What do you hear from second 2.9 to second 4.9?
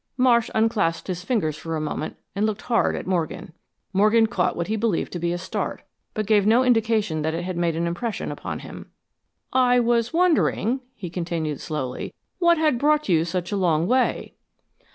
at Morgan. Morgan caught what he